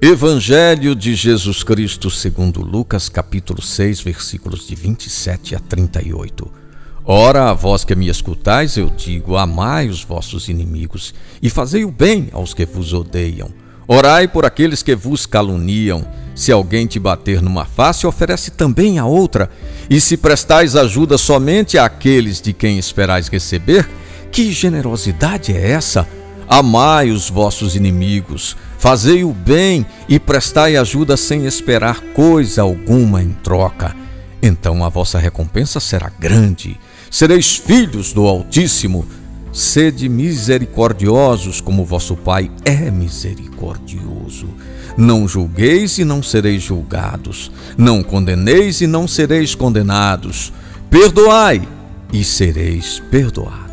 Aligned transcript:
Evangelho 0.00 0.94
de 0.94 1.14
Jesus 1.14 1.62
Cristo 1.62 2.10
segundo 2.10 2.60
Lucas, 2.60 3.08
capítulo 3.08 3.62
6, 3.62 4.02
versículos 4.02 4.68
de 4.68 4.74
27 4.74 5.56
a 5.56 5.58
38. 5.58 6.52
Ora, 7.02 7.48
a 7.48 7.54
vós 7.54 7.82
que 7.82 7.94
me 7.94 8.06
escutais, 8.06 8.76
eu 8.76 8.90
digo: 8.90 9.38
amai 9.38 9.88
os 9.88 10.04
vossos 10.04 10.50
inimigos 10.50 11.14
e 11.40 11.48
fazei 11.48 11.82
o 11.82 11.90
bem 11.90 12.28
aos 12.32 12.52
que 12.52 12.66
vos 12.66 12.92
odeiam. 12.92 13.48
Orai 13.88 14.28
por 14.28 14.44
aqueles 14.44 14.82
que 14.82 14.94
vos 14.94 15.24
caluniam. 15.24 16.06
Se 16.34 16.52
alguém 16.52 16.86
te 16.86 16.98
bater 16.98 17.40
numa 17.40 17.64
face, 17.64 18.06
oferece 18.06 18.50
também 18.50 18.98
a 18.98 19.06
outra. 19.06 19.48
E 19.88 19.98
se 19.98 20.18
prestais 20.18 20.76
ajuda 20.76 21.16
somente 21.16 21.78
àqueles 21.78 22.42
de 22.42 22.52
quem 22.52 22.78
esperais 22.78 23.28
receber, 23.28 23.88
que 24.30 24.52
generosidade 24.52 25.56
é 25.56 25.70
essa? 25.70 26.06
Amai 26.46 27.10
os 27.10 27.30
vossos 27.30 27.74
inimigos, 27.74 28.56
fazei 28.86 29.24
o 29.24 29.32
bem 29.32 29.84
e 30.08 30.16
prestai 30.16 30.76
ajuda 30.76 31.16
sem 31.16 31.44
esperar 31.44 32.00
coisa 32.14 32.62
alguma 32.62 33.20
em 33.20 33.30
troca. 33.30 33.96
Então 34.40 34.84
a 34.84 34.88
vossa 34.88 35.18
recompensa 35.18 35.80
será 35.80 36.08
grande. 36.08 36.78
Sereis 37.10 37.56
filhos 37.56 38.12
do 38.12 38.28
Altíssimo. 38.28 39.04
Sede 39.52 40.08
misericordiosos, 40.08 41.60
como 41.60 41.84
vosso 41.84 42.14
Pai 42.14 42.48
é 42.64 42.88
misericordioso. 42.88 44.50
Não 44.96 45.26
julgueis 45.26 45.98
e 45.98 46.04
não 46.04 46.22
sereis 46.22 46.62
julgados. 46.62 47.50
Não 47.76 48.04
condeneis 48.04 48.80
e 48.80 48.86
não 48.86 49.08
sereis 49.08 49.52
condenados. 49.52 50.52
Perdoai 50.88 51.66
e 52.12 52.22
sereis 52.22 53.02
perdoados. 53.10 53.65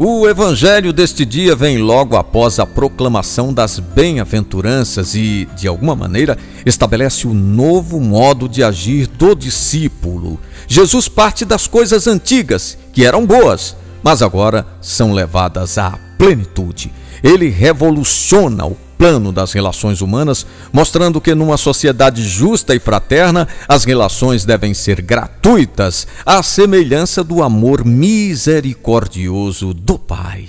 O 0.00 0.28
evangelho 0.28 0.92
deste 0.92 1.24
dia 1.24 1.56
vem 1.56 1.78
logo 1.78 2.16
após 2.16 2.60
a 2.60 2.64
proclamação 2.64 3.52
das 3.52 3.80
bem-aventuranças 3.80 5.16
e, 5.16 5.48
de 5.56 5.66
alguma 5.66 5.96
maneira, 5.96 6.38
estabelece 6.64 7.26
o 7.26 7.34
novo 7.34 7.98
modo 7.98 8.48
de 8.48 8.62
agir 8.62 9.08
do 9.08 9.34
discípulo. 9.34 10.38
Jesus 10.68 11.08
parte 11.08 11.44
das 11.44 11.66
coisas 11.66 12.06
antigas, 12.06 12.78
que 12.92 13.04
eram 13.04 13.26
boas, 13.26 13.74
mas 14.00 14.22
agora 14.22 14.64
são 14.80 15.12
levadas 15.12 15.78
à 15.78 15.98
plenitude. 16.16 16.92
Ele 17.20 17.48
revoluciona 17.48 18.66
o 18.66 18.76
plano 18.98 19.30
das 19.30 19.52
relações 19.52 20.02
humanas, 20.02 20.44
mostrando 20.72 21.20
que 21.20 21.34
numa 21.34 21.56
sociedade 21.56 22.28
justa 22.28 22.74
e 22.74 22.80
fraterna, 22.80 23.46
as 23.68 23.84
relações 23.84 24.44
devem 24.44 24.74
ser 24.74 25.00
gratuitas, 25.00 26.06
à 26.26 26.42
semelhança 26.42 27.22
do 27.22 27.42
amor 27.42 27.84
misericordioso 27.84 29.72
do 29.72 29.96
Pai. 29.96 30.48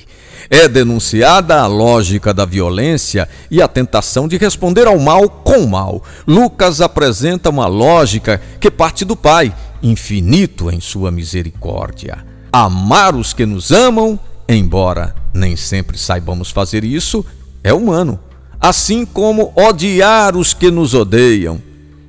É 0.50 0.68
denunciada 0.68 1.62
a 1.62 1.68
lógica 1.68 2.34
da 2.34 2.44
violência 2.44 3.30
e 3.52 3.62
a 3.62 3.68
tentação 3.68 4.28
de 4.28 4.36
responder 4.36 4.88
ao 4.88 4.98
mal 4.98 5.30
com 5.30 5.68
mal. 5.68 6.02
Lucas 6.26 6.82
apresenta 6.82 7.52
uma 7.52 7.68
lógica 7.68 8.42
que 8.60 8.72
parte 8.72 9.06
do 9.06 9.16
Pai, 9.16 9.54
infinito 9.84 10.72
em 10.72 10.82
sua 10.82 11.12
misericórdia. 11.12 12.26
Amar 12.52 13.16
os 13.16 13.32
que 13.32 13.46
nos 13.46 13.72
amam, 13.72 14.20
embora 14.48 15.14
nem 15.32 15.56
sempre 15.56 16.00
saibamos 16.00 16.50
fazer 16.50 16.84
isso, 16.84 17.24
é 17.64 17.72
humano 17.72 18.20
assim 18.60 19.06
como 19.06 19.54
odiar 19.56 20.36
os 20.36 20.54
que 20.54 20.70
nos 20.70 20.94
odeiam. 20.94 21.62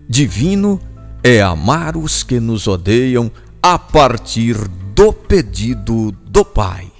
Divino 0.08 0.80
é 1.22 1.40
amar 1.40 1.96
os 1.96 2.22
que 2.22 2.40
nos 2.40 2.66
odeiam 2.66 3.30
a 3.62 3.78
partir 3.78 4.56
do 4.94 5.12
pedido 5.12 6.12
do 6.26 6.44
Pai. 6.44 6.90